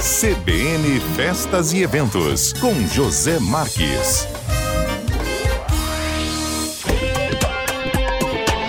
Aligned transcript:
CBN 0.00 0.98
Festas 1.14 1.74
e 1.74 1.82
Eventos, 1.82 2.54
com 2.54 2.72
José 2.86 3.38
Marques. 3.38 4.26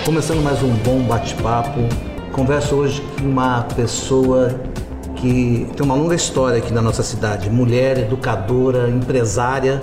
Começando 0.04 0.44
mais 0.44 0.62
um 0.62 0.73
bom 0.83 1.02
bate-papo. 1.04 1.79
Converso 2.33 2.75
hoje 2.75 3.02
com 3.17 3.29
uma 3.29 3.62
pessoa 3.63 4.59
que 5.15 5.71
tem 5.73 5.86
uma 5.86 5.95
longa 5.95 6.16
história 6.16 6.57
aqui 6.57 6.73
na 6.73 6.81
nossa 6.81 7.02
cidade, 7.02 7.50
mulher, 7.50 8.00
educadora, 8.00 8.89
empresária 8.89 9.82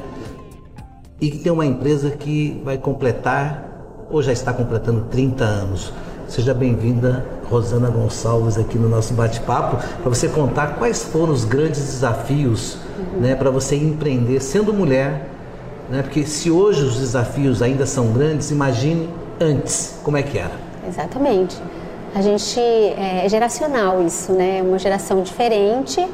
e 1.18 1.30
que 1.30 1.38
tem 1.38 1.50
uma 1.50 1.64
empresa 1.64 2.10
que 2.10 2.60
vai 2.62 2.76
completar 2.76 4.06
ou 4.10 4.22
já 4.22 4.32
está 4.32 4.52
completando 4.52 5.06
30 5.06 5.44
anos. 5.44 5.94
Seja 6.28 6.52
bem-vinda, 6.52 7.24
Rosana 7.48 7.88
Gonçalves, 7.88 8.58
aqui 8.58 8.76
no 8.76 8.86
nosso 8.86 9.14
bate-papo, 9.14 9.78
para 9.78 10.10
você 10.10 10.28
contar 10.28 10.76
quais 10.76 11.02
foram 11.02 11.32
os 11.32 11.46
grandes 11.46 11.80
desafios 11.80 12.76
uhum. 12.98 13.20
né, 13.20 13.34
para 13.34 13.50
você 13.50 13.76
empreender 13.76 14.38
sendo 14.40 14.74
mulher. 14.74 15.26
Né, 15.88 16.02
porque 16.02 16.26
se 16.26 16.50
hoje 16.50 16.84
os 16.84 16.98
desafios 16.98 17.62
ainda 17.62 17.86
são 17.86 18.12
grandes, 18.12 18.50
imagine 18.50 19.08
antes, 19.40 19.98
como 20.04 20.18
é 20.18 20.22
que 20.22 20.38
era? 20.38 20.52
Exatamente. 20.86 21.56
A 22.14 22.20
gente 22.20 22.60
é, 22.60 23.22
é 23.24 23.28
geracional 23.28 24.04
isso, 24.04 24.30
né? 24.32 24.62
Uma 24.62 24.78
geração 24.78 25.22
diferente 25.22 26.06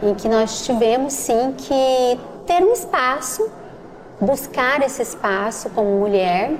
em 0.00 0.14
que 0.14 0.28
nós 0.28 0.64
tivemos 0.64 1.12
sim 1.12 1.54
que 1.58 2.20
ter 2.46 2.62
um 2.62 2.72
espaço, 2.72 3.48
buscar 4.20 4.80
esse 4.82 5.02
espaço 5.02 5.70
como 5.70 5.98
mulher 5.98 6.52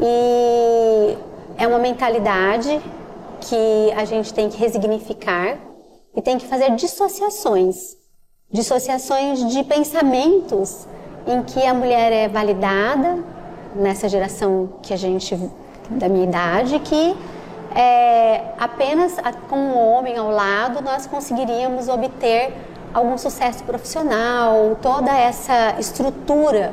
e 0.00 1.18
é 1.56 1.66
uma 1.66 1.78
mentalidade 1.78 2.80
que 3.40 3.92
a 3.96 4.04
gente 4.04 4.32
tem 4.32 4.48
que 4.48 4.56
resignificar 4.56 5.58
e 6.14 6.22
tem 6.22 6.38
que 6.38 6.46
fazer 6.46 6.70
dissociações, 6.74 7.96
dissociações 8.50 9.46
de 9.52 9.62
pensamentos 9.64 10.86
em 11.26 11.42
que 11.42 11.64
a 11.66 11.74
mulher 11.74 12.12
é 12.12 12.28
validada 12.28 13.22
nessa 13.74 14.08
geração 14.08 14.74
que 14.82 14.92
a 14.94 14.96
gente 14.96 15.38
da 15.90 16.08
minha 16.08 16.24
idade 16.24 16.78
que 16.78 17.16
é, 17.74 18.42
apenas 18.58 19.16
com 19.48 19.56
um 19.56 19.78
homem 19.78 20.16
ao 20.16 20.30
lado 20.30 20.80
nós 20.82 21.06
conseguiríamos 21.06 21.88
obter 21.88 22.54
algum 22.94 23.18
sucesso 23.18 23.64
profissional, 23.64 24.76
toda 24.80 25.10
essa 25.12 25.74
estrutura 25.80 26.72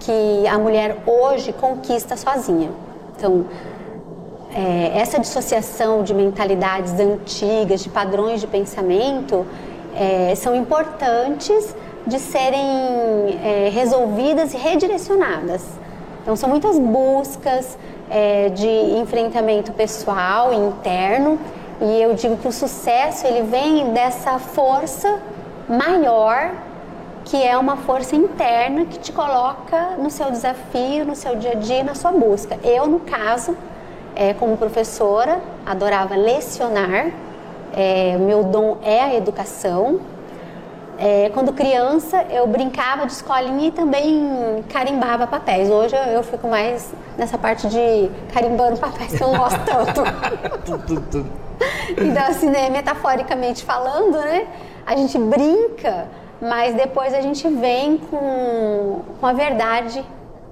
que 0.00 0.46
a 0.48 0.58
mulher 0.58 0.96
hoje 1.06 1.52
conquista 1.52 2.16
sozinha. 2.16 2.70
Então, 3.16 3.46
é, 4.54 4.98
essa 4.98 5.18
dissociação 5.18 6.02
de 6.02 6.14
mentalidades 6.14 6.92
antigas, 6.98 7.82
de 7.82 7.88
padrões 7.88 8.40
de 8.40 8.46
pensamento, 8.46 9.46
é, 9.94 10.34
são 10.34 10.54
importantes 10.54 11.74
de 12.06 12.18
serem 12.18 12.60
é, 13.42 13.70
resolvidas 13.72 14.52
e 14.54 14.56
redirecionadas. 14.56 15.64
Então, 16.22 16.36
são 16.36 16.48
muitas 16.48 16.78
buscas 16.78 17.76
é, 18.10 18.48
de 18.50 18.68
enfrentamento 18.68 19.72
pessoal 19.72 20.52
e 20.52 20.56
interno, 20.56 21.38
e 21.80 22.00
eu 22.00 22.14
digo 22.14 22.36
que 22.36 22.46
o 22.46 22.52
sucesso 22.52 23.26
ele 23.26 23.42
vem 23.42 23.92
dessa 23.92 24.38
força 24.38 25.20
maior 25.68 26.52
que 27.24 27.42
é 27.42 27.56
uma 27.56 27.76
força 27.76 28.16
interna 28.16 28.84
que 28.84 28.98
te 28.98 29.12
coloca 29.12 29.96
no 29.98 30.10
seu 30.10 30.30
desafio, 30.30 31.04
no 31.04 31.14
seu 31.14 31.36
dia 31.36 31.52
a 31.52 31.54
dia, 31.54 31.84
na 31.84 31.94
sua 31.94 32.10
busca. 32.12 32.58
Eu, 32.64 32.86
no 32.86 33.00
caso, 33.00 33.56
é, 34.14 34.34
como 34.34 34.56
professora, 34.56 35.40
adorava 35.64 36.14
lecionar, 36.14 37.12
é, 37.72 38.16
meu 38.18 38.44
dom 38.44 38.78
é 38.82 39.00
a 39.00 39.14
educação. 39.14 40.00
É, 40.98 41.30
quando 41.30 41.52
criança, 41.52 42.24
eu 42.30 42.46
brincava 42.46 43.06
de 43.06 43.12
escolinha 43.12 43.68
e 43.68 43.70
também 43.72 44.62
carimbava 44.68 45.26
papéis. 45.26 45.70
Hoje 45.70 45.96
eu, 45.96 46.02
eu 46.02 46.22
fico 46.22 46.46
mais 46.46 46.92
nessa 47.16 47.38
parte 47.38 47.66
de 47.66 48.10
carimbando 48.32 48.78
papéis 48.80 49.16
que 49.16 49.22
eu 49.22 49.28
não 49.28 49.38
gosto 49.38 49.60
tanto. 49.64 50.02
então, 51.90 52.26
assim, 52.28 52.50
né, 52.50 52.68
metaforicamente 52.70 53.64
falando, 53.64 54.18
né, 54.18 54.46
a 54.86 54.94
gente 54.94 55.18
brinca, 55.18 56.08
mas 56.40 56.74
depois 56.74 57.14
a 57.14 57.20
gente 57.20 57.48
vem 57.48 57.96
com, 57.96 59.00
com 59.18 59.26
a 59.26 59.32
verdade 59.32 60.04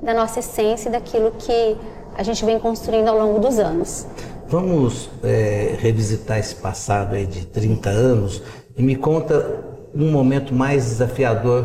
da 0.02 0.14
nossa 0.14 0.38
essência, 0.38 0.90
daquilo 0.90 1.32
que 1.32 1.76
a 2.20 2.22
gente 2.22 2.44
vem 2.44 2.60
construindo 2.60 3.08
ao 3.08 3.18
longo 3.18 3.38
dos 3.38 3.58
anos. 3.58 4.06
Vamos 4.46 5.08
é, 5.24 5.74
revisitar 5.78 6.38
esse 6.38 6.54
passado 6.54 7.14
aí 7.14 7.24
de 7.24 7.46
30 7.46 7.88
anos 7.88 8.42
e 8.76 8.82
me 8.82 8.94
conta 8.94 9.64
um 9.94 10.10
momento 10.10 10.54
mais 10.54 10.84
desafiador 10.84 11.64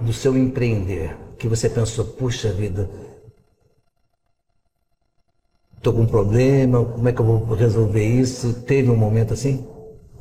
do 0.00 0.12
seu 0.12 0.36
empreender, 0.36 1.16
que 1.38 1.46
você 1.46 1.68
pensou, 1.68 2.04
puxa 2.04 2.50
vida, 2.50 2.90
estou 5.76 5.92
com 5.92 6.00
um 6.00 6.06
problema, 6.06 6.84
como 6.84 7.08
é 7.08 7.12
que 7.12 7.20
eu 7.20 7.24
vou 7.24 7.54
resolver 7.54 8.04
isso? 8.04 8.54
Teve 8.62 8.90
um 8.90 8.96
momento 8.96 9.32
assim? 9.34 9.64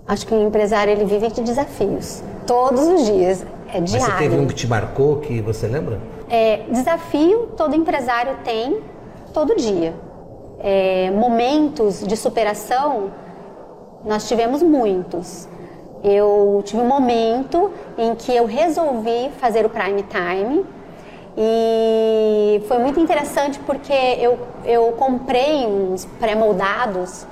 Acho 0.05 0.27
que 0.27 0.33
o 0.35 0.47
empresário 0.47 0.93
ele 0.93 1.05
vive 1.05 1.27
de 1.31 1.41
desafios, 1.41 2.21
todos 2.45 2.81
os 2.81 3.05
dias, 3.07 3.43
é 3.67 3.81
diário. 3.81 3.91
Mas 3.93 4.03
você 4.03 4.11
teve 4.11 4.35
um 4.35 4.45
que 4.45 4.53
te 4.53 4.67
marcou, 4.67 5.21
que 5.21 5.41
você 5.41 5.65
lembra? 5.65 5.99
É, 6.29 6.65
desafio 6.69 7.49
todo 7.57 7.75
empresário 7.75 8.37
tem, 8.43 8.79
todo 9.31 9.55
dia. 9.55 9.93
É, 10.59 11.09
momentos 11.11 12.05
de 12.05 12.15
superação, 12.15 13.11
nós 14.05 14.27
tivemos 14.27 14.61
muitos. 14.61 15.47
Eu 16.03 16.61
tive 16.65 16.81
um 16.81 16.87
momento 16.87 17.71
em 17.97 18.15
que 18.15 18.35
eu 18.35 18.45
resolvi 18.45 19.29
fazer 19.39 19.65
o 19.65 19.69
prime 19.69 20.03
time 20.03 20.65
e 21.37 22.61
foi 22.67 22.79
muito 22.79 22.99
interessante 22.99 23.59
porque 23.59 23.93
eu, 23.93 24.39
eu 24.65 24.91
comprei 24.93 25.65
uns 25.65 26.05
pré-moldados 26.19 27.25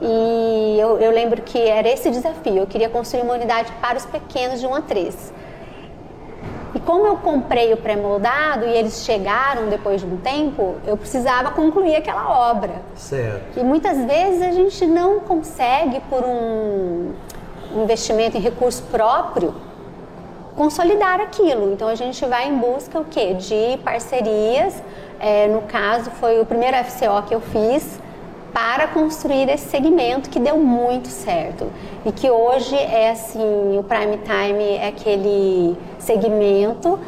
e 0.00 0.76
eu, 0.78 0.98
eu 0.98 1.12
lembro 1.12 1.42
que 1.42 1.58
era 1.58 1.88
esse 1.88 2.10
desafio. 2.10 2.58
Eu 2.58 2.66
queria 2.66 2.88
construir 2.88 3.22
uma 3.22 3.34
unidade 3.34 3.72
para 3.80 3.96
os 3.96 4.04
pequenos 4.04 4.60
de 4.60 4.66
1 4.66 4.74
a 4.74 4.82
3. 4.82 5.32
E 6.74 6.80
como 6.80 7.06
eu 7.06 7.16
comprei 7.16 7.72
o 7.72 7.76
pré-moldado 7.76 8.66
e 8.66 8.70
eles 8.70 9.04
chegaram 9.04 9.68
depois 9.68 10.00
de 10.00 10.06
um 10.06 10.16
tempo, 10.16 10.76
eu 10.86 10.96
precisava 10.96 11.50
concluir 11.50 11.96
aquela 11.96 12.50
obra. 12.50 12.80
Certo. 12.94 13.58
E 13.58 13.62
muitas 13.62 14.04
vezes 14.04 14.42
a 14.42 14.52
gente 14.52 14.86
não 14.86 15.20
consegue, 15.20 16.00
por 16.08 16.24
um 16.24 17.12
investimento 17.74 18.36
em 18.36 18.40
recurso 18.40 18.82
próprio, 18.84 19.54
consolidar 20.56 21.20
aquilo. 21.20 21.72
Então 21.72 21.88
a 21.88 21.94
gente 21.94 22.24
vai 22.24 22.48
em 22.48 22.56
busca 22.56 22.98
o 22.98 23.04
quê? 23.04 23.34
De 23.34 23.76
parcerias. 23.84 24.82
É, 25.20 25.46
no 25.48 25.62
caso, 25.62 26.10
foi 26.12 26.40
o 26.40 26.46
primeiro 26.46 26.76
FCO 26.84 27.22
que 27.26 27.34
eu 27.34 27.40
fiz 27.40 28.00
para 28.52 28.86
construir 28.88 29.48
esse 29.48 29.68
segmento 29.70 30.28
que 30.28 30.38
deu 30.38 30.58
muito 30.58 31.08
certo. 31.08 31.66
E 32.04 32.12
que 32.12 32.30
hoje 32.30 32.76
é 32.76 33.10
assim 33.10 33.78
o 33.78 33.82
prime 33.82 34.18
time 34.18 34.76
é 34.76 34.88
aquele 34.88 35.76
segmento 35.98 36.98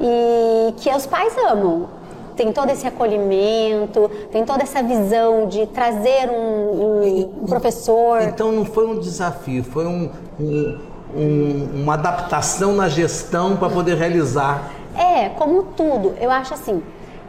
e 0.00 0.72
que 0.76 0.90
os 0.90 1.06
pais 1.06 1.36
amam. 1.50 1.88
Tem 2.36 2.50
todo 2.50 2.70
esse 2.70 2.86
acolhimento 2.86 4.10
tem 4.30 4.44
toda 4.44 4.62
essa 4.62 4.82
visão 4.82 5.46
de 5.46 5.66
trazer 5.66 6.30
um, 6.30 7.22
um 7.42 7.46
professor. 7.46 8.22
então 8.22 8.50
não 8.50 8.64
foi 8.64 8.86
um 8.86 8.98
desafio 8.98 9.62
foi 9.62 9.84
um, 9.86 10.10
um, 10.40 10.78
um 11.14 11.82
uma 11.82 11.92
adaptação 11.92 12.72
na 12.72 12.88
gestão 12.88 13.56
para 13.56 13.68
poder 13.68 13.96
realizar. 13.96 14.70
É 14.96 15.28
como 15.30 15.62
tudo. 15.76 16.14
Eu 16.20 16.30
acho 16.30 16.54
assim 16.54 16.82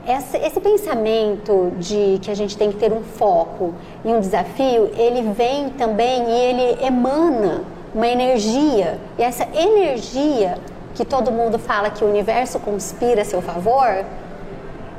esse, 0.07 0.37
esse, 0.37 0.59
pensamento 0.59 1.71
de 1.77 2.19
que 2.21 2.29
a 2.29 2.35
gente 2.35 2.57
tem 2.57 2.71
que 2.71 2.77
ter 2.77 2.91
um 2.91 3.01
foco 3.01 3.73
e 4.03 4.09
um 4.09 4.19
desafio, 4.19 4.91
ele 4.97 5.31
vem 5.33 5.69
também 5.69 6.29
e 6.29 6.31
ele 6.31 6.85
emana 6.85 7.63
uma 7.93 8.07
energia. 8.07 8.99
E 9.17 9.23
essa 9.23 9.47
energia 9.53 10.57
que 10.93 11.05
todo 11.05 11.31
mundo 11.31 11.57
fala 11.57 11.89
que 11.89 12.03
o 12.03 12.07
universo 12.07 12.59
conspira 12.59 13.21
a 13.21 13.25
seu 13.25 13.41
favor, 13.41 14.05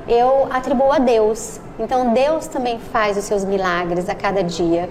eu 0.09 0.47
atribuo 0.51 0.93
a 0.93 0.99
Deus. 0.99 1.61
Então 1.79 2.13
Deus 2.13 2.47
também 2.47 2.79
faz 2.79 3.17
os 3.17 3.25
seus 3.25 3.45
milagres 3.45 4.09
a 4.09 4.15
cada 4.15 4.43
dia. 4.43 4.89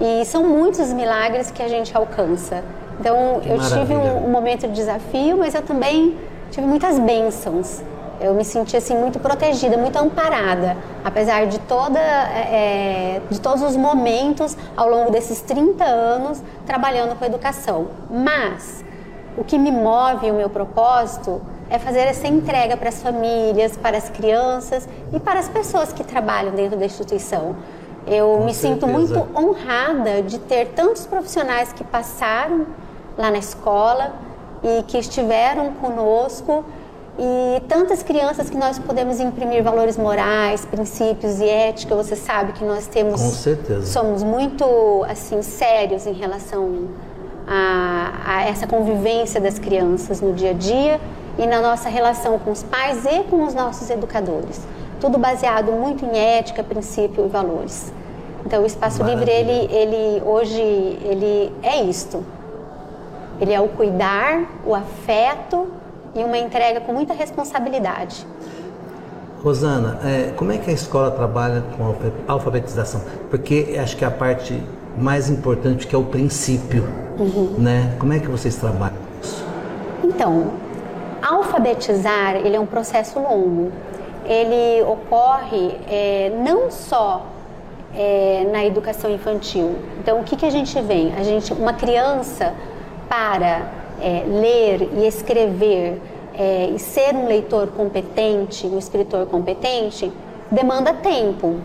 E 0.00 0.24
são 0.24 0.44
muitos 0.44 0.80
os 0.80 0.92
milagres 0.92 1.50
que 1.50 1.62
a 1.62 1.68
gente 1.68 1.96
alcança. 1.96 2.64
Então 2.98 3.40
que 3.40 3.48
eu 3.48 3.56
maravilha. 3.56 3.80
tive 3.80 3.94
um, 3.94 4.26
um 4.26 4.30
momento 4.30 4.66
de 4.66 4.74
desafio, 4.74 5.36
mas 5.38 5.54
eu 5.54 5.62
também 5.62 6.16
tive 6.50 6.66
muitas 6.66 6.98
bênçãos. 6.98 7.82
Eu 8.20 8.34
me 8.34 8.44
senti 8.44 8.76
assim 8.76 8.96
muito 8.96 9.18
protegida, 9.18 9.76
muito 9.76 9.96
amparada, 9.96 10.76
apesar 11.04 11.46
de 11.46 11.58
toda, 11.60 11.98
é, 11.98 13.20
de 13.30 13.40
todos 13.40 13.62
os 13.62 13.76
momentos 13.76 14.56
ao 14.76 14.88
longo 14.88 15.10
desses 15.10 15.40
30 15.40 15.84
anos 15.84 16.42
trabalhando 16.64 17.18
com 17.18 17.24
educação. 17.24 17.88
Mas 18.10 18.84
o 19.36 19.42
que 19.42 19.58
me 19.58 19.72
move 19.72 20.30
o 20.30 20.34
meu 20.34 20.50
propósito 20.50 21.40
é 21.70 21.78
fazer 21.78 22.00
essa 22.00 22.28
entrega 22.28 22.76
para 22.76 22.90
as 22.90 23.02
famílias, 23.02 23.76
para 23.76 23.96
as 23.96 24.10
crianças 24.10 24.86
e 25.12 25.18
para 25.18 25.40
as 25.40 25.48
pessoas 25.48 25.92
que 25.92 26.04
trabalham 26.04 26.52
dentro 26.52 26.78
da 26.78 26.84
instituição. 26.84 27.56
Eu 28.06 28.36
com 28.38 28.44
me 28.44 28.52
certeza. 28.52 28.74
sinto 28.74 28.86
muito 28.86 29.28
honrada 29.34 30.22
de 30.22 30.38
ter 30.38 30.68
tantos 30.74 31.06
profissionais 31.06 31.72
que 31.72 31.82
passaram 31.82 32.66
lá 33.16 33.30
na 33.30 33.38
escola 33.38 34.12
e 34.62 34.82
que 34.84 34.98
estiveram 34.98 35.72
conosco 35.74 36.64
e 37.18 37.60
tantas 37.68 38.02
crianças 38.02 38.48
que 38.48 38.56
nós 38.56 38.78
podemos 38.78 39.20
imprimir 39.20 39.62
valores 39.62 39.98
morais, 39.98 40.64
princípios 40.64 41.40
e 41.40 41.48
ética. 41.48 41.94
Você 41.94 42.16
sabe 42.16 42.52
que 42.52 42.64
nós 42.64 42.86
temos. 42.86 43.20
Com 43.20 43.30
certeza. 43.30 43.86
Somos 43.86 44.22
muito 44.22 45.04
assim 45.08 45.42
sérios 45.42 46.06
em 46.06 46.12
relação 46.12 46.88
a, 47.46 48.12
a 48.26 48.42
essa 48.44 48.66
convivência 48.66 49.40
das 49.40 49.58
crianças 49.58 50.20
no 50.20 50.32
dia 50.32 50.50
a 50.50 50.54
dia 50.54 51.00
e 51.38 51.46
na 51.46 51.60
nossa 51.60 51.88
relação 51.88 52.38
com 52.38 52.50
os 52.50 52.62
pais 52.62 53.04
e 53.04 53.24
com 53.24 53.44
os 53.44 53.54
nossos 53.54 53.90
educadores. 53.90 54.60
Tudo 55.00 55.18
baseado 55.18 55.72
muito 55.72 56.04
em 56.04 56.16
ética, 56.16 56.62
princípio 56.62 57.26
e 57.26 57.28
valores. 57.28 57.92
Então 58.46 58.62
o 58.62 58.66
espaço 58.66 59.00
Maravilha. 59.00 59.24
livre 59.24 59.52
ele, 59.52 59.74
ele 59.74 60.22
hoje 60.24 60.62
ele 60.62 61.52
é 61.62 61.82
isto. 61.82 62.24
Ele 63.40 63.52
é 63.52 63.60
o 63.60 63.68
cuidar, 63.68 64.44
o 64.64 64.74
afeto 64.74 65.81
e 66.14 66.22
uma 66.22 66.38
entrega 66.38 66.80
com 66.80 66.92
muita 66.92 67.14
responsabilidade. 67.14 68.26
Rosana, 69.42 69.98
é, 70.04 70.32
como 70.36 70.52
é 70.52 70.58
que 70.58 70.70
a 70.70 70.72
escola 70.72 71.10
trabalha 71.10 71.64
com 71.76 71.94
a 72.28 72.32
alfabetização? 72.32 73.02
Porque 73.28 73.76
acho 73.80 73.96
que 73.96 74.04
a 74.04 74.10
parte 74.10 74.62
mais 74.96 75.28
importante 75.28 75.86
que 75.86 75.94
é 75.94 75.98
o 75.98 76.04
princípio, 76.04 76.84
uhum. 77.18 77.56
né? 77.58 77.96
Como 77.98 78.12
é 78.12 78.20
que 78.20 78.28
vocês 78.28 78.54
trabalham 78.56 78.96
isso? 79.20 79.44
Então, 80.04 80.52
alfabetizar 81.20 82.36
ele 82.36 82.54
é 82.54 82.60
um 82.60 82.66
processo 82.66 83.18
longo. 83.18 83.72
Ele 84.24 84.82
ocorre 84.84 85.76
é, 85.88 86.32
não 86.44 86.70
só 86.70 87.26
é, 87.94 88.48
na 88.52 88.64
educação 88.64 89.10
infantil. 89.10 89.76
Então, 89.98 90.20
o 90.20 90.24
que, 90.24 90.36
que 90.36 90.46
a 90.46 90.50
gente 90.50 90.80
vê? 90.80 91.12
A 91.18 91.22
gente, 91.24 91.52
uma 91.52 91.72
criança 91.72 92.54
para 93.08 93.81
é, 94.02 94.24
ler 94.26 94.88
e 94.98 95.06
escrever 95.06 96.00
é, 96.34 96.70
e 96.74 96.78
ser 96.78 97.14
um 97.14 97.26
leitor 97.26 97.68
competente, 97.68 98.66
um 98.66 98.78
escritor 98.78 99.26
competente, 99.26 100.12
demanda 100.50 100.92
tempo. 100.92 101.56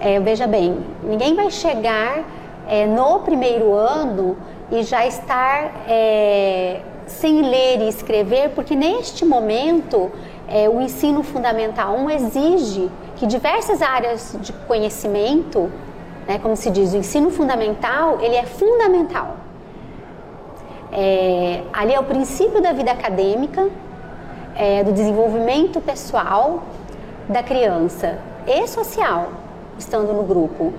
É, 0.00 0.18
veja 0.18 0.46
bem, 0.46 0.78
ninguém 1.04 1.34
vai 1.34 1.50
chegar 1.50 2.24
é, 2.68 2.86
no 2.86 3.20
primeiro 3.20 3.72
ano 3.74 4.36
e 4.70 4.82
já 4.82 5.06
estar 5.06 5.84
é, 5.86 6.80
sem 7.06 7.42
ler 7.42 7.82
e 7.82 7.88
escrever, 7.88 8.50
porque 8.50 8.74
neste 8.74 9.24
momento 9.24 10.10
é, 10.48 10.68
o 10.68 10.80
ensino 10.80 11.22
fundamental 11.22 11.94
1 11.96 12.10
exige 12.10 12.90
que 13.16 13.26
diversas 13.26 13.82
áreas 13.82 14.36
de 14.40 14.52
conhecimento, 14.52 15.70
né, 16.26 16.38
como 16.38 16.56
se 16.56 16.70
diz, 16.70 16.92
o 16.92 16.96
ensino 16.96 17.30
fundamental, 17.30 18.18
ele 18.20 18.34
é 18.34 18.44
fundamental. 18.44 19.36
É, 20.92 21.62
ali 21.72 21.94
é 21.94 21.98
o 21.98 22.04
princípio 22.04 22.60
da 22.60 22.72
vida 22.72 22.92
acadêmica, 22.92 23.68
é, 24.54 24.84
do 24.84 24.92
desenvolvimento 24.92 25.80
pessoal 25.80 26.62
da 27.28 27.42
criança 27.42 28.18
e 28.46 28.66
social, 28.68 29.32
estando 29.78 30.12
no 30.12 30.22
grupo. 30.22 30.72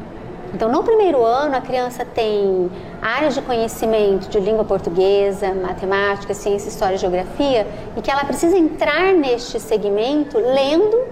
Então, 0.54 0.70
no 0.70 0.84
primeiro 0.84 1.24
ano, 1.24 1.56
a 1.56 1.62
criança 1.62 2.06
tem 2.06 2.70
áreas 3.02 3.34
de 3.34 3.42
conhecimento 3.42 4.30
de 4.30 4.40
língua 4.40 4.64
portuguesa, 4.64 5.52
matemática, 5.56 6.32
ciência, 6.36 6.70
história 6.70 6.94
e 6.94 6.98
geografia, 7.00 7.66
e 7.98 8.02
que 8.02 8.12
ela 8.12 8.24
precisa 8.24 8.56
entrar 8.56 9.14
neste 9.14 9.60
segmento 9.60 10.38
lendo 10.38 11.08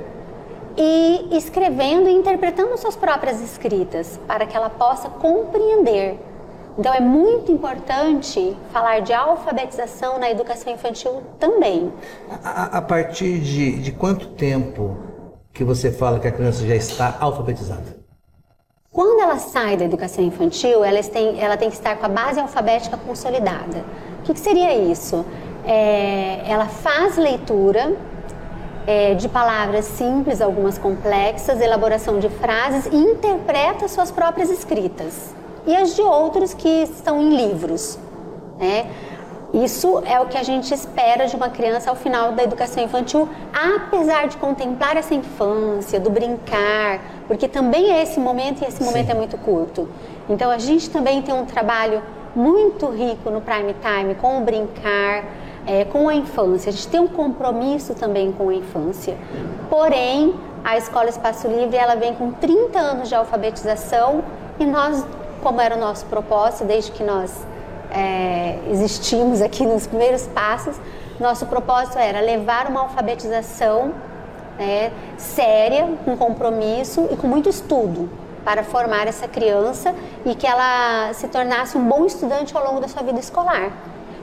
e 0.78 1.28
escrevendo 1.32 2.08
e 2.08 2.14
interpretando 2.14 2.78
suas 2.78 2.96
próprias 2.96 3.42
escritas, 3.42 4.20
para 4.28 4.46
que 4.46 4.56
ela 4.56 4.70
possa 4.70 5.10
compreender 5.10 6.20
então 6.78 6.94
é 6.94 7.00
muito 7.00 7.52
importante 7.52 8.56
falar 8.72 9.02
de 9.02 9.14
alfabetização 9.14 10.18
na 10.18 10.30
educação 10.30 10.74
infantil 10.74 11.22
também. 11.40 11.92
A, 12.44 12.78
a 12.78 12.82
partir 12.82 13.40
de, 13.40 13.80
de 13.80 13.92
quanto 13.92 14.28
tempo 14.30 14.98
que 15.54 15.64
você 15.64 15.92
fala 15.92 16.20
que 16.20 16.28
a 16.28 16.32
criança 16.32 16.66
já 16.66 16.76
está 16.76 17.18
alfabetizada? 17.20 18.00
Quando 18.90 19.22
ela 19.22 19.38
sai 19.38 19.78
da 19.78 19.86
educação 19.86 20.24
infantil, 20.24 20.84
ela 20.84 21.02
tem, 21.04 21.42
ela 21.42 21.58
tem 21.58 21.70
que 21.70 21.76
estar 21.76 21.96
com 21.98 22.06
a 22.06 22.10
base 22.10 22.40
alfabética 22.40 22.98
consolidada. 22.98 23.86
O 24.20 24.24
que, 24.24 24.34
que 24.34 24.40
seria 24.40 24.74
isso? 24.76 25.26
É, 25.66 26.42
ela 26.46 26.66
faz 26.66 27.18
leitura 27.18 27.96
é, 28.88 29.14
de 29.14 29.30
palavras 29.30 29.86
simples, 29.86 30.42
algumas 30.42 30.78
complexas, 30.78 31.62
elaboração 31.62 32.20
de 32.20 32.30
frases 32.30 32.86
e 32.92 32.96
interpreta 32.96 33.88
suas 33.88 34.12
próprias 34.12 34.50
escritas 34.50 35.41
e 35.66 35.76
as 35.76 35.96
de 35.96 36.02
outros 36.02 36.54
que 36.54 36.84
estão 36.84 37.22
em 37.22 37.36
livros. 37.36 37.98
Né? 38.58 38.90
Isso 39.54 40.02
é 40.06 40.18
o 40.20 40.28
que 40.28 40.38
a 40.38 40.44
gente 40.44 40.74
espera 40.74 41.28
de 41.28 41.36
uma 41.36 41.50
criança 41.50 41.90
ao 41.90 41.96
final 41.96 42.32
da 42.32 42.44
educação 42.44 42.82
infantil, 42.84 43.28
apesar 43.54 44.28
de 44.28 44.38
contemplar 44.38 44.96
essa 44.96 45.14
infância, 45.14 46.00
do 46.00 46.10
brincar, 46.10 47.02
porque 47.28 47.50
também 47.50 47.92
é 47.92 48.02
esse 48.02 48.18
momento 48.18 48.62
e 48.62 48.66
esse 48.66 48.82
momento 48.82 49.08
Sim. 49.08 49.12
é 49.12 49.16
muito 49.16 49.38
curto. 49.38 49.90
Então 50.30 50.50
a 50.50 50.58
gente 50.58 50.90
também 50.90 51.22
tem 51.22 51.34
um 51.34 51.46
trabalho 51.46 52.02
muito 52.34 52.88
rico 52.88 53.30
no 53.30 53.42
prime 53.42 53.76
time 53.82 54.16
com 54.16 54.38
o 54.38 54.42
brincar, 54.42 55.26
é, 55.68 55.84
com 55.84 56.08
a 56.08 56.16
infância. 56.16 56.70
A 56.70 56.72
gente 56.72 56.88
tem 56.88 57.02
um 57.02 57.10
compromisso 57.10 57.94
também 57.94 58.32
com 58.32 58.48
a 58.48 58.54
infância. 58.54 59.18
Porém, 59.70 60.34
a 60.64 60.78
Escola 60.78 61.10
Espaço 61.10 61.48
Livre 61.48 61.76
ela 61.76 61.96
vem 61.96 62.14
com 62.16 62.32
30 62.32 62.80
anos 62.80 63.10
de 63.10 63.16
alfabetização 63.16 64.24
e 64.60 64.66
nós 64.66 65.06
como 65.42 65.60
era 65.60 65.76
o 65.76 65.80
nosso 65.80 66.06
propósito 66.06 66.66
desde 66.66 66.92
que 66.92 67.04
nós 67.04 67.32
é, 67.92 68.60
existimos 68.70 69.42
aqui 69.42 69.66
nos 69.66 69.86
primeiros 69.88 70.28
passos, 70.28 70.76
nosso 71.20 71.46
propósito 71.46 72.00
era 72.00 72.20
levar 72.20 72.68
uma 72.68 72.82
alfabetização 72.82 73.94
né, 74.58 74.92
séria, 75.18 75.88
com 76.06 76.16
compromisso 76.16 77.08
e 77.12 77.18
com 77.18 77.28
muito 77.28 77.50
estudo 77.50 78.10
para 78.44 78.64
formar 78.64 79.08
essa 79.08 79.28
criança 79.28 79.94
e 80.26 80.34
que 80.34 80.48
ela 80.48 81.14
se 81.14 81.28
tornasse 81.28 81.78
um 81.78 81.88
bom 81.88 82.06
estudante 82.06 82.56
ao 82.56 82.66
longo 82.66 82.80
da 82.80 82.88
sua 82.88 83.04
vida 83.04 83.20
escolar. 83.20 83.72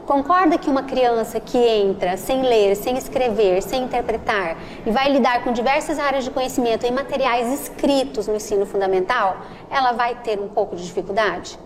Concorda 0.09 0.57
que 0.57 0.71
uma 0.71 0.85
criança 0.85 1.39
que 1.39 1.59
entra 1.59 2.17
sem 2.17 2.41
ler, 2.41 2.75
sem 2.77 2.97
escrever, 2.97 3.63
sem 3.63 3.83
interpretar 3.83 4.57
e 4.87 4.91
vai 4.91 5.13
lidar 5.13 5.45
com 5.45 5.53
diversas 5.53 5.99
áreas 5.99 6.25
de 6.25 6.31
conhecimento 6.31 6.87
em 6.87 6.91
materiais 6.91 7.53
escritos 7.61 8.27
no 8.27 8.35
ensino 8.35 8.65
fundamental, 8.65 9.37
ela 9.71 9.93
vai 9.93 10.15
ter 10.15 10.41
um 10.41 10.49
pouco 10.49 10.75
de 10.75 10.87
dificuldade? 10.87 11.59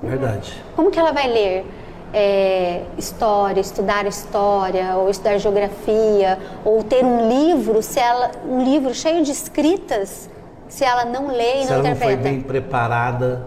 Verdade. 0.00 0.62
Como 0.76 0.92
que 0.92 0.98
ela 1.00 1.10
vai 1.10 1.26
ler 1.26 1.66
é, 2.14 2.82
história, 2.96 3.60
estudar 3.60 4.06
história, 4.06 4.94
ou 4.94 5.10
estudar 5.10 5.36
geografia, 5.38 6.38
ou 6.64 6.84
ter 6.84 7.04
um 7.04 7.28
livro, 7.28 7.82
se 7.82 7.98
ela, 7.98 8.30
um 8.48 8.62
livro 8.62 8.94
cheio 8.94 9.24
de 9.24 9.32
escritas, 9.32 10.30
se 10.68 10.84
ela 10.84 11.04
não 11.04 11.26
lê 11.26 11.62
e 11.62 11.64
se 11.64 11.72
não 11.72 11.80
interpreta? 11.80 11.96
Se 11.96 12.04
ela 12.04 12.14
não 12.14 12.16
foi 12.16 12.16
bem 12.16 12.40
preparada, 12.42 13.44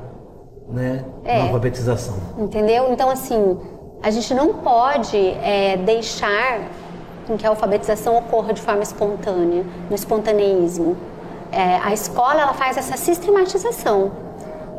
né, 0.68 1.06
é, 1.24 1.38
na 1.38 1.44
alfabetização. 1.46 2.16
Entendeu? 2.38 2.92
Então, 2.92 3.10
assim, 3.10 3.58
a 4.04 4.12
gente 4.12 4.34
não 4.34 4.56
pode 4.56 5.18
é, 5.18 5.78
deixar 5.78 6.60
que 7.38 7.46
a 7.46 7.50
alfabetização 7.50 8.18
ocorra 8.18 8.54
de 8.54 8.62
forma 8.62 8.84
espontânea, 8.84 9.66
no 9.90 9.96
espontaneísmo. 9.96 10.98
É, 11.50 11.78
a 11.78 11.94
escola 11.94 12.42
ela 12.42 12.54
faz 12.54 12.76
essa 12.76 12.98
sistematização 12.98 14.12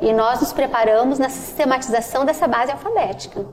e 0.02 0.12
nós 0.12 0.40
nos 0.40 0.52
preparamos 0.52 1.18
na 1.18 1.30
sistematização 1.30 2.26
dessa 2.26 2.46
base 2.46 2.70
alfabética. 2.70 3.46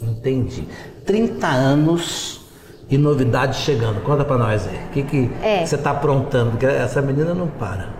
Entendi. 0.00 0.66
30 1.04 1.46
anos 1.46 2.40
e 2.88 2.96
novidade 2.96 3.58
chegando. 3.58 4.02
Conta 4.02 4.24
para 4.24 4.38
nós 4.38 4.66
aí. 4.66 4.86
O 4.86 4.88
que, 4.88 5.02
que 5.02 5.30
é. 5.42 5.66
você 5.66 5.74
está 5.74 5.90
aprontando? 5.90 6.52
Porque 6.52 6.64
essa 6.64 7.02
menina 7.02 7.34
não 7.34 7.48
para. 7.48 7.90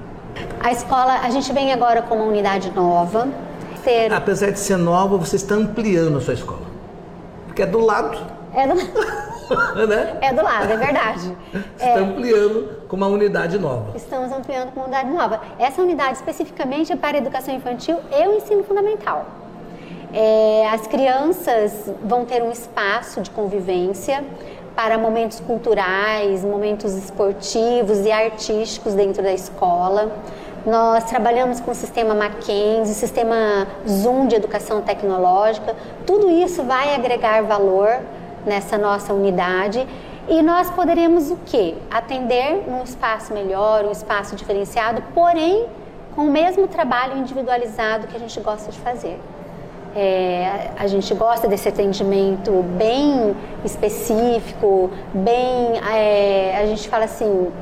A 0.59 0.73
escola, 0.73 1.21
a 1.21 1.29
gente 1.29 1.53
vem 1.53 1.71
agora 1.71 2.01
com 2.01 2.15
uma 2.15 2.25
unidade 2.25 2.71
nova. 2.71 3.29
Ter... 3.85 4.11
Apesar 4.11 4.51
de 4.51 4.59
ser 4.59 4.79
nova, 4.79 5.19
você 5.19 5.37
está 5.37 5.55
ampliando 5.55 6.17
a 6.17 6.21
sua 6.23 6.33
escola. 6.33 6.74
Porque 7.55 7.63
é 7.63 7.67
do 7.67 7.79
lado. 7.79 8.19
É 8.53 8.67
do 8.67 8.75
lado. 8.75 9.87
né? 9.87 10.19
É 10.21 10.33
do 10.33 10.43
lado, 10.43 10.73
é 10.73 10.77
verdade. 10.77 11.37
Está 11.77 11.87
é. 11.87 11.99
ampliando 12.01 12.89
com 12.89 12.97
uma 12.97 13.07
unidade 13.07 13.61
nova. 13.61 13.93
Estamos 13.95 14.33
ampliando 14.33 14.73
com 14.73 14.81
uma 14.81 14.87
unidade 14.87 15.09
nova. 15.09 15.41
Essa 15.57 15.81
unidade 15.81 16.15
especificamente 16.15 16.93
é 16.93 16.97
para 16.97 17.17
a 17.17 17.19
educação 17.19 17.55
infantil 17.55 18.01
e 18.11 18.27
o 18.27 18.35
ensino 18.35 18.65
fundamental. 18.65 19.27
É, 20.13 20.69
as 20.73 20.89
crianças 20.89 21.93
vão 22.03 22.25
ter 22.25 22.43
um 22.43 22.51
espaço 22.51 23.21
de 23.21 23.31
convivência 23.31 24.25
para 24.75 24.99
momentos 24.99 25.39
culturais, 25.39 26.43
momentos 26.43 26.93
esportivos 26.95 28.01
e 28.05 28.11
artísticos 28.11 28.95
dentro 28.95 29.23
da 29.23 29.33
escola. 29.33 30.11
Nós 30.67 31.05
trabalhamos 31.05 31.61
com 31.61 31.73
o 31.73 31.75
sistema 31.75 32.15
Mackenzie, 32.15 32.95
sistema 32.95 33.67
Zoom 33.87 34.27
de 34.27 34.37
educação 34.37 34.81
tecnológica. 34.81 35.77
Tudo 36.07 36.31
isso 36.31 36.63
vai 36.63 36.95
agregar 36.95 37.43
valor 37.43 38.01
nessa 38.47 38.79
nossa 38.79 39.13
unidade 39.13 39.87
e 40.27 40.43
nós 40.43 40.71
poderemos 40.71 41.31
o 41.31 41.39
quê? 41.45 41.75
Atender 41.91 42.65
num 42.67 42.83
espaço 42.83 43.35
melhor, 43.35 43.85
um 43.85 43.93
espaço 43.93 44.37
diferenciado, 44.37 45.03
porém 45.15 45.67
com 46.15 46.23
o 46.23 46.31
mesmo 46.31 46.67
trabalho 46.67 47.19
individualizado 47.19 48.07
que 48.07 48.17
a 48.17 48.21
gente 48.21 48.41
gosta 48.41 48.73
de 48.73 48.79
fazer. 48.79 49.21
É, 49.95 50.71
a 50.79 50.87
gente 50.87 51.15
gosta 51.15 51.47
desse 51.47 51.69
atendimento 51.69 52.51
bem 52.77 53.37
específico, 53.65 54.91
bem. 55.13 55.79
É, 55.95 56.59
a 56.59 56.67
gente 56.67 56.89
fala 56.89 57.05
assim, 57.05 57.53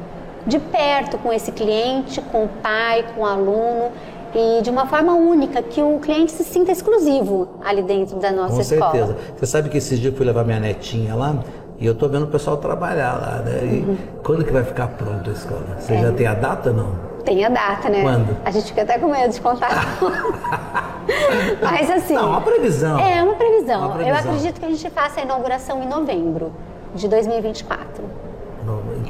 de 0.47 0.59
perto 0.59 1.19
com 1.19 1.33
esse 1.33 1.53
cliente, 1.53 2.21
com 2.21 2.45
o 2.45 2.49
pai, 2.49 3.05
com 3.15 3.23
o 3.23 3.27
aluno 3.27 3.91
e 4.35 4.63
de 4.63 4.71
uma 4.71 4.87
forma 4.87 5.15
única, 5.15 5.63
que 5.63 5.83
o 5.83 5.99
cliente 5.99 6.33
se 6.33 6.43
sinta 6.43 6.73
exclusivo 6.73 7.49
ali 7.65 7.83
dentro 7.83 8.19
da 8.19 8.33
nossa 8.33 8.55
com 8.55 8.61
escola. 8.61 8.91
Com 8.91 8.97
certeza. 8.97 9.17
Você 9.37 9.47
sabe 9.47 9.69
que 9.69 9.77
esses 9.77 9.99
dias 9.99 10.13
eu 10.13 10.17
fui 10.17 10.25
levar 10.25 10.45
minha 10.45 10.59
netinha 10.59 11.15
lá 11.15 11.37
e 11.79 11.87
eu 11.87 11.95
tô 11.95 12.09
vendo 12.09 12.25
o 12.25 12.29
pessoal 12.29 12.57
trabalhar 12.57 13.13
lá, 13.13 13.43
né? 13.45 13.61
E 13.65 13.81
uhum. 13.81 13.97
quando 14.23 14.45
que 14.45 14.53
vai 14.53 14.65
ficar 14.65 14.89
pronta 14.89 15.31
a 15.31 15.33
escola? 15.33 15.77
Você 15.79 15.95
é. 15.95 16.01
já 16.01 16.13
tem 16.13 16.27
a 16.27 16.35
data 16.35 16.71
ou 16.71 16.77
não? 16.77 17.13
Tem 17.25 17.45
a 17.45 17.49
data, 17.49 17.89
né? 17.89 18.03
Quando? 18.03 18.37
A 18.45 18.51
gente 18.51 18.67
fica 18.67 18.83
até 18.83 18.99
com 18.99 19.09
medo 19.09 19.33
de 19.33 19.41
contar. 19.41 19.99
Mas 21.63 21.91
assim. 21.91 22.15
Não, 22.15 22.31
uma 22.31 22.41
previsão. 22.41 22.99
É, 22.99 23.23
uma 23.23 23.35
previsão. 23.35 23.81
uma 23.81 23.95
previsão. 23.95 24.15
Eu 24.15 24.17
acredito 24.17 24.61
que 24.61 24.67
a 24.67 24.69
gente 24.69 24.91
faça 24.91 25.21
a 25.21 25.23
inauguração 25.25 25.83
em 25.83 25.89
novembro 25.89 26.53
de 26.95 27.07
2024. 27.07 28.05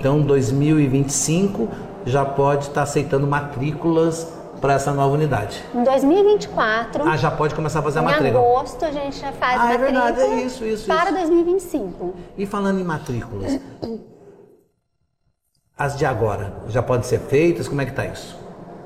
Então, 0.02 0.20
2025 0.20 1.68
já 2.04 2.24
pode 2.24 2.64
estar 2.64 2.82
aceitando 2.82 3.24
matrículas 3.24 4.26
para 4.60 4.72
essa 4.72 4.92
nova 4.92 5.14
unidade. 5.14 5.62
Em 5.72 5.84
2024. 5.84 7.08
Ah, 7.08 7.16
já 7.16 7.30
pode 7.30 7.54
começar 7.54 7.78
a 7.78 7.82
fazer 7.82 8.00
a 8.00 8.02
matrícula. 8.02 8.30
Em 8.30 8.36
agosto 8.36 8.84
a 8.84 8.90
gente 8.90 9.20
já 9.20 9.30
faz 9.30 9.60
ah, 9.60 9.64
matrícula. 9.66 9.88
é 9.88 9.92
verdade, 9.92 10.20
é 10.20 10.42
isso, 10.42 10.64
isso. 10.64 10.88
Para 10.88 11.10
isso. 11.10 11.20
2025. 11.20 12.14
E 12.36 12.44
falando 12.46 12.80
em 12.80 12.82
matrículas, 12.82 13.60
as 15.78 15.96
de 15.96 16.04
agora 16.04 16.52
já 16.66 16.82
podem 16.82 17.04
ser 17.04 17.20
feitas? 17.20 17.68
Como 17.68 17.80
é 17.80 17.84
que 17.84 17.92
está 17.92 18.04
isso? 18.04 18.36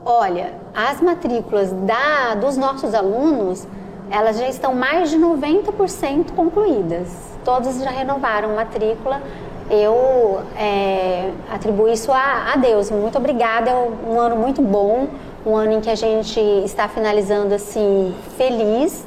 Olha, 0.04 0.52
as 0.74 1.00
matrículas 1.00 1.72
da, 1.72 2.34
dos 2.34 2.58
nossos 2.58 2.92
alunos, 2.92 3.66
elas 4.10 4.36
já 4.36 4.50
estão 4.50 4.74
mais 4.74 5.08
de 5.08 5.16
90% 5.16 6.32
concluídas. 6.32 7.08
Todos 7.42 7.82
já 7.82 7.88
renovaram 7.88 8.54
matrícula. 8.54 9.22
Eu 9.70 10.42
é, 10.56 11.30
atribuo 11.50 11.88
isso 11.88 12.12
a, 12.12 12.52
a 12.54 12.56
Deus. 12.56 12.90
Muito 12.90 13.18
obrigada, 13.18 13.70
é 13.70 13.74
um 13.74 14.20
ano 14.20 14.36
muito 14.36 14.62
bom, 14.62 15.08
um 15.44 15.56
ano 15.56 15.72
em 15.72 15.80
que 15.80 15.90
a 15.90 15.94
gente 15.94 16.40
está 16.64 16.88
finalizando 16.88 17.54
assim 17.54 18.14
feliz. 18.36 19.04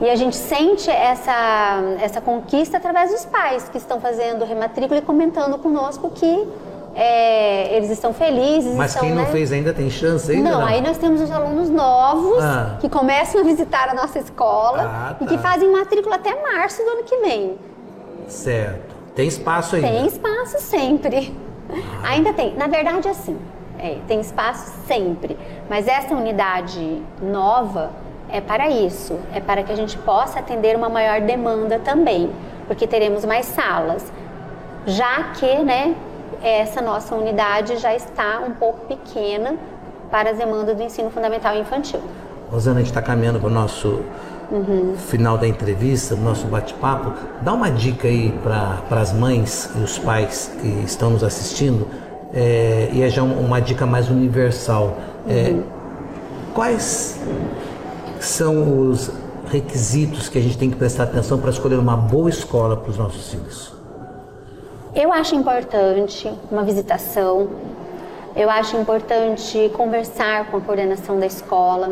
E 0.00 0.08
a 0.08 0.14
gente 0.14 0.36
sente 0.36 0.88
essa, 0.88 1.80
essa 2.00 2.20
conquista 2.20 2.76
através 2.76 3.10
dos 3.10 3.24
pais 3.24 3.68
que 3.68 3.78
estão 3.78 4.00
fazendo 4.00 4.44
rematrícula 4.44 5.00
e 5.00 5.02
comentando 5.02 5.58
conosco 5.58 6.10
que 6.10 6.48
é, 6.94 7.76
eles 7.76 7.90
estão 7.90 8.12
felizes. 8.12 8.74
Mas 8.74 8.92
estão, 8.92 9.06
quem 9.06 9.14
não 9.14 9.22
né? 9.22 9.30
fez 9.30 9.52
ainda 9.52 9.72
tem 9.72 9.90
chance 9.90 10.30
ainda? 10.30 10.50
Não, 10.50 10.60
não, 10.60 10.66
aí 10.66 10.80
nós 10.80 10.98
temos 10.98 11.20
os 11.20 11.30
alunos 11.30 11.68
novos 11.68 12.42
ah. 12.42 12.76
que 12.80 12.88
começam 12.88 13.40
a 13.40 13.44
visitar 13.44 13.88
a 13.88 13.94
nossa 13.94 14.18
escola 14.18 14.82
ah, 14.82 15.14
tá. 15.14 15.24
e 15.24 15.26
que 15.26 15.36
tá. 15.36 15.42
fazem 15.50 15.70
matrícula 15.70 16.14
até 16.14 16.34
março 16.42 16.82
do 16.82 16.90
ano 16.90 17.02
que 17.02 17.16
vem. 17.18 17.58
Certo. 18.28 18.87
Tem 19.18 19.26
espaço 19.26 19.74
ainda? 19.74 19.88
Tem 19.88 20.06
espaço 20.06 20.60
sempre. 20.60 21.36
Ah. 21.68 22.10
Ainda 22.10 22.32
tem. 22.32 22.54
Na 22.54 22.68
verdade, 22.68 23.08
assim, 23.08 23.36
é, 23.76 23.98
tem 24.06 24.20
espaço 24.20 24.72
sempre. 24.86 25.36
Mas 25.68 25.88
essa 25.88 26.14
unidade 26.14 27.02
nova 27.20 27.90
é 28.30 28.40
para 28.40 28.70
isso. 28.70 29.18
É 29.34 29.40
para 29.40 29.64
que 29.64 29.72
a 29.72 29.74
gente 29.74 29.98
possa 29.98 30.38
atender 30.38 30.76
uma 30.76 30.88
maior 30.88 31.20
demanda 31.20 31.80
também. 31.80 32.30
Porque 32.68 32.86
teremos 32.86 33.24
mais 33.24 33.46
salas. 33.46 34.06
Já 34.86 35.24
que, 35.32 35.64
né, 35.64 35.96
essa 36.40 36.80
nossa 36.80 37.16
unidade 37.16 37.76
já 37.78 37.96
está 37.96 38.38
um 38.38 38.52
pouco 38.52 38.86
pequena 38.86 39.56
para 40.12 40.30
as 40.30 40.38
demandas 40.38 40.76
do 40.76 40.82
ensino 40.84 41.10
fundamental 41.10 41.56
e 41.56 41.58
infantil. 41.58 42.00
Rosana, 42.52 42.76
a 42.76 42.78
gente 42.82 42.90
está 42.92 43.02
caminhando 43.02 43.40
para 43.40 43.48
o 43.48 43.52
nosso 43.52 44.00
uhum. 44.50 44.94
final 44.96 45.38
da 45.38 45.46
entrevista, 45.46 46.14
do 46.14 46.22
nosso 46.22 46.46
bate-papo. 46.46 47.12
Dá 47.42 47.52
uma 47.52 47.70
dica 47.70 48.08
aí 48.08 48.32
para 48.42 49.00
as 49.00 49.12
mães 49.12 49.70
e 49.76 49.82
os 49.82 49.98
pais 49.98 50.50
que 50.60 50.68
estão 50.84 51.10
nos 51.10 51.22
assistindo, 51.22 51.86
é, 52.32 52.90
e 52.92 53.02
é 53.02 53.08
já 53.08 53.22
uma 53.22 53.60
dica 53.60 53.86
mais 53.86 54.10
universal. 54.10 54.96
É, 55.26 55.50
uhum. 55.50 55.62
Quais 56.54 57.20
são 58.20 58.88
os 58.88 59.10
requisitos 59.50 60.28
que 60.28 60.38
a 60.38 60.40
gente 60.40 60.58
tem 60.58 60.70
que 60.70 60.76
prestar 60.76 61.04
atenção 61.04 61.38
para 61.38 61.50
escolher 61.50 61.78
uma 61.78 61.96
boa 61.96 62.28
escola 62.28 62.76
para 62.76 62.90
os 62.90 62.98
nossos 62.98 63.30
filhos? 63.30 63.72
Eu 64.94 65.12
acho 65.12 65.34
importante 65.34 66.30
uma 66.50 66.64
visitação, 66.64 67.48
eu 68.34 68.50
acho 68.50 68.76
importante 68.76 69.70
conversar 69.74 70.50
com 70.50 70.56
a 70.56 70.60
coordenação 70.60 71.18
da 71.18 71.26
escola, 71.26 71.88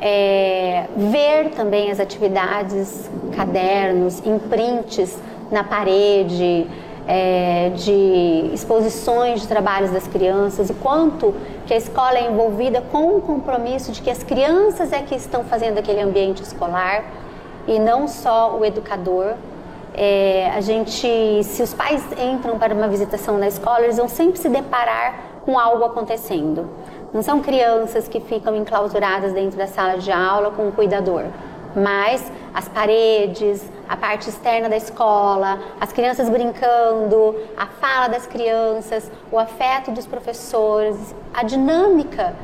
é, 0.00 0.86
ver 0.96 1.50
também 1.50 1.90
as 1.90 2.00
atividades, 2.00 3.10
cadernos, 3.36 4.24
imprints 4.24 5.16
na 5.50 5.62
parede, 5.62 6.66
é, 7.06 7.70
de 7.74 8.50
exposições 8.54 9.40
de 9.40 9.48
trabalhos 9.48 9.90
das 9.90 10.06
crianças 10.06 10.70
e 10.70 10.74
quanto 10.74 11.34
que 11.66 11.74
a 11.74 11.76
escola 11.76 12.18
é 12.18 12.30
envolvida 12.30 12.80
com 12.80 13.16
o 13.16 13.20
compromisso 13.20 13.92
de 13.92 14.00
que 14.00 14.10
as 14.10 14.22
crianças 14.22 14.92
é 14.92 15.02
que 15.02 15.14
estão 15.14 15.44
fazendo 15.44 15.78
aquele 15.78 16.00
ambiente 16.00 16.42
escolar 16.42 17.04
e 17.66 17.78
não 17.78 18.06
só 18.06 18.56
o 18.56 18.64
educador. 18.64 19.34
É, 19.92 20.50
a 20.54 20.60
gente, 20.60 21.42
se 21.42 21.62
os 21.62 21.74
pais 21.74 22.04
entram 22.16 22.58
para 22.58 22.72
uma 22.72 22.86
visitação 22.86 23.38
na 23.38 23.48
escola, 23.48 23.82
eles 23.82 23.96
vão 23.96 24.08
sempre 24.08 24.38
se 24.38 24.48
deparar 24.48 25.30
com 25.44 25.58
algo 25.58 25.84
acontecendo. 25.84 26.68
Não 27.12 27.22
são 27.22 27.40
crianças 27.40 28.06
que 28.06 28.20
ficam 28.20 28.54
enclausuradas 28.54 29.32
dentro 29.32 29.58
da 29.58 29.66
sala 29.66 29.98
de 29.98 30.12
aula 30.12 30.52
com 30.52 30.68
o 30.68 30.72
cuidador, 30.72 31.24
mas 31.74 32.30
as 32.54 32.68
paredes, 32.68 33.62
a 33.88 33.96
parte 33.96 34.28
externa 34.28 34.68
da 34.68 34.76
escola, 34.76 35.58
as 35.80 35.92
crianças 35.92 36.28
brincando, 36.28 37.34
a 37.56 37.66
fala 37.66 38.08
das 38.08 38.26
crianças, 38.26 39.10
o 39.30 39.38
afeto 39.38 39.90
dos 39.90 40.06
professores, 40.06 40.96
a 41.34 41.42
dinâmica. 41.42 42.34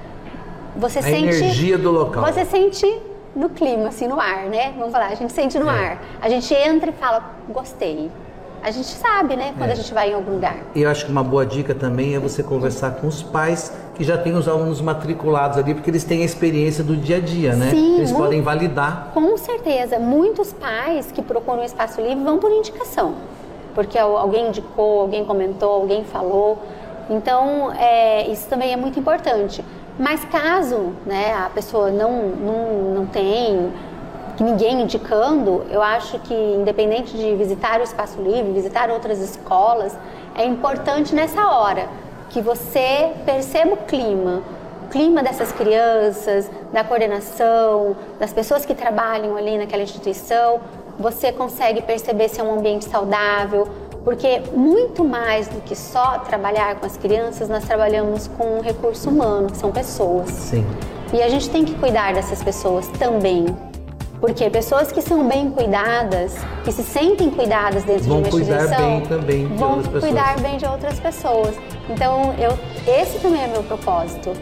Você 0.76 0.98
a 0.98 1.02
sente 1.02 1.36
energia 1.36 1.78
do 1.78 1.90
local. 1.90 2.24
Você 2.24 2.44
sente 2.44 3.00
no 3.36 3.48
clima, 3.50 3.88
assim, 3.88 4.08
no 4.08 4.20
ar, 4.20 4.44
né? 4.46 4.72
Vamos 4.76 4.92
falar, 4.92 5.06
a 5.06 5.14
gente 5.14 5.32
sente 5.32 5.58
no 5.58 5.70
é. 5.70 5.72
ar. 5.72 6.02
A 6.20 6.28
gente 6.28 6.52
entra 6.52 6.90
e 6.90 6.92
fala, 6.92 7.34
gostei. 7.48 8.10
A 8.62 8.70
gente 8.72 8.88
sabe, 8.88 9.36
né, 9.36 9.54
quando 9.56 9.70
é. 9.70 9.72
a 9.74 9.76
gente 9.76 9.94
vai 9.94 10.10
em 10.10 10.14
algum 10.14 10.32
lugar. 10.32 10.56
E 10.74 10.82
eu 10.82 10.90
acho 10.90 11.06
que 11.06 11.12
uma 11.12 11.22
boa 11.22 11.46
dica 11.46 11.72
também 11.72 12.16
é 12.16 12.18
você 12.18 12.42
conversar 12.42 12.92
com 12.92 13.06
os 13.06 13.22
pais 13.22 13.72
que 13.96 14.04
já 14.04 14.18
têm 14.18 14.34
os 14.34 14.46
alunos 14.46 14.80
matriculados 14.80 15.56
ali, 15.56 15.74
porque 15.74 15.88
eles 15.88 16.04
têm 16.04 16.22
a 16.22 16.24
experiência 16.24 16.84
do 16.84 16.94
dia 16.94 17.16
a 17.16 17.20
dia, 17.20 17.56
né? 17.56 17.70
Sim, 17.70 17.96
eles 17.96 18.10
muito, 18.10 18.22
podem 18.22 18.42
validar. 18.42 19.10
Com 19.14 19.36
certeza. 19.38 19.98
Muitos 19.98 20.52
pais 20.52 21.10
que 21.10 21.22
procuram 21.22 21.62
o 21.62 21.64
espaço 21.64 22.00
livre 22.00 22.22
vão 22.22 22.38
por 22.38 22.50
indicação. 22.50 23.14
Porque 23.74 23.98
alguém 23.98 24.48
indicou, 24.48 25.00
alguém 25.00 25.24
comentou, 25.24 25.70
alguém 25.70 26.04
falou. 26.04 26.58
Então, 27.08 27.72
é, 27.72 28.28
isso 28.28 28.46
também 28.48 28.72
é 28.72 28.76
muito 28.76 28.98
importante. 28.98 29.64
Mas 29.98 30.22
caso 30.26 30.92
né, 31.06 31.32
a 31.32 31.48
pessoa 31.48 31.90
não, 31.90 32.28
não, 32.28 32.94
não 32.94 33.06
tem 33.06 33.72
ninguém 34.38 34.82
indicando, 34.82 35.64
eu 35.70 35.80
acho 35.80 36.18
que 36.18 36.34
independente 36.34 37.16
de 37.16 37.34
visitar 37.34 37.80
o 37.80 37.82
espaço 37.82 38.20
livre, 38.20 38.52
visitar 38.52 38.90
outras 38.90 39.18
escolas, 39.20 39.96
é 40.34 40.44
importante 40.44 41.14
nessa 41.14 41.48
hora 41.48 41.88
que 42.30 42.40
você 42.40 43.12
perceba 43.24 43.74
o 43.74 43.76
clima, 43.78 44.42
o 44.84 44.88
clima 44.88 45.22
dessas 45.22 45.52
crianças, 45.52 46.50
da 46.72 46.84
coordenação, 46.84 47.96
das 48.18 48.32
pessoas 48.32 48.64
que 48.64 48.74
trabalham 48.74 49.36
ali 49.36 49.58
naquela 49.58 49.82
instituição, 49.82 50.60
você 50.98 51.32
consegue 51.32 51.82
perceber 51.82 52.28
se 52.28 52.40
é 52.40 52.44
um 52.44 52.58
ambiente 52.58 52.86
saudável, 52.86 53.68
porque 54.04 54.40
muito 54.52 55.04
mais 55.04 55.48
do 55.48 55.60
que 55.60 55.74
só 55.74 56.20
trabalhar 56.20 56.76
com 56.76 56.86
as 56.86 56.96
crianças, 56.96 57.48
nós 57.48 57.64
trabalhamos 57.64 58.28
com 58.28 58.58
um 58.58 58.60
recurso 58.60 59.10
humano, 59.10 59.48
que 59.48 59.56
são 59.56 59.72
pessoas. 59.72 60.30
Sim. 60.30 60.64
E 61.12 61.22
a 61.22 61.28
gente 61.28 61.50
tem 61.50 61.64
que 61.64 61.74
cuidar 61.74 62.14
dessas 62.14 62.42
pessoas 62.42 62.86
também. 62.98 63.46
Porque 64.20 64.48
pessoas 64.48 64.90
que 64.90 65.02
são 65.02 65.28
bem 65.28 65.50
cuidadas, 65.50 66.34
que 66.64 66.72
se 66.72 66.82
sentem 66.82 67.30
cuidadas 67.30 67.84
dentro 67.84 68.04
vão 68.04 68.22
de 68.22 68.28
uma 68.30 68.40
instituição, 68.40 68.66
cuidar 68.66 68.76
bem 68.76 69.00
também 69.02 69.48
de 69.48 69.54
vão 69.54 69.68
outras 69.76 69.86
pessoas. 69.86 70.04
cuidar 70.04 70.40
bem 70.40 70.56
de 70.56 70.66
outras 70.66 71.00
pessoas. 71.00 71.54
Então, 71.90 72.34
eu, 72.38 72.58
esse 72.92 73.18
também 73.18 73.42
é 73.42 73.46
meu 73.46 73.62
propósito, 73.62 74.32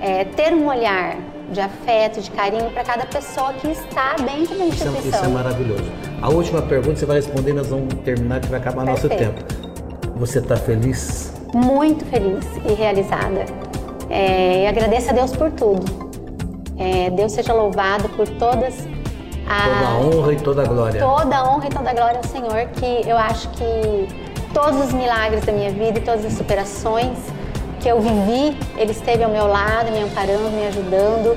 é 0.00 0.24
ter 0.24 0.52
um 0.54 0.68
olhar 0.68 1.16
de 1.50 1.60
afeto, 1.60 2.20
de 2.20 2.30
carinho 2.30 2.70
para 2.70 2.84
cada 2.84 3.06
pessoa 3.06 3.52
que 3.54 3.68
está 3.68 4.14
dentro 4.14 4.56
da 4.56 4.66
instituição. 4.66 4.92
Isso 4.98 5.06
é, 5.06 5.10
isso 5.10 5.24
é 5.24 5.28
maravilhoso. 5.28 5.84
A 6.22 6.28
última 6.30 6.62
pergunta 6.62 6.96
você 6.96 7.06
vai 7.06 7.16
responder, 7.16 7.52
nós 7.52 7.68
vamos 7.68 7.92
terminar 8.04 8.40
que 8.40 8.48
vai 8.48 8.60
acabar 8.60 8.84
Perfeito. 8.86 9.12
nosso 9.12 9.18
tempo. 9.18 9.44
Você 10.16 10.38
está 10.38 10.56
feliz? 10.56 11.32
Muito 11.52 12.04
feliz 12.06 12.44
e 12.68 12.72
realizada. 12.72 13.44
É, 14.08 14.62
e 14.62 14.66
agradeço 14.66 15.10
a 15.10 15.12
Deus 15.12 15.36
por 15.36 15.50
tudo. 15.50 15.84
É, 16.76 17.10
Deus 17.10 17.32
seja 17.32 17.52
louvado 17.52 18.08
por 18.10 18.28
todas 18.28 18.74
a, 19.48 19.62
toda 19.62 19.88
a 19.88 19.98
honra 19.98 20.32
e 20.32 20.36
toda 20.36 20.62
a 20.62 20.66
glória. 20.66 21.00
Toda 21.00 21.36
a 21.36 21.50
honra 21.50 21.66
e 21.66 21.70
toda 21.70 21.90
a 21.90 21.94
glória 21.94 22.16
ao 22.18 22.24
Senhor, 22.24 22.66
que 22.74 23.08
eu 23.08 23.16
acho 23.16 23.48
que 23.50 24.08
todos 24.52 24.86
os 24.86 24.92
milagres 24.92 25.44
da 25.44 25.52
minha 25.52 25.70
vida 25.70 25.98
e 25.98 26.02
todas 26.02 26.24
as 26.24 26.32
superações 26.34 27.18
que 27.80 27.88
eu 27.88 28.00
vivi, 28.00 28.56
Ele 28.76 28.92
esteve 28.92 29.22
ao 29.22 29.30
meu 29.30 29.46
lado, 29.46 29.90
me 29.90 30.00
amparando, 30.00 30.50
me 30.50 30.66
ajudando. 30.66 31.36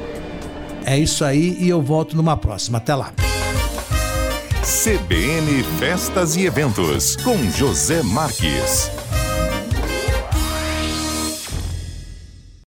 É 0.86 0.98
isso 0.98 1.26
aí 1.26 1.58
e 1.60 1.68
eu 1.68 1.82
volto 1.82 2.16
numa 2.16 2.38
próxima. 2.38 2.78
Até 2.78 2.96
lá. 2.96 3.12
CBN 4.62 5.64
Festas 5.80 6.36
e 6.38 6.46
Eventos 6.46 7.18
com 7.18 7.38
José 7.52 8.02
Marques. 8.04 8.90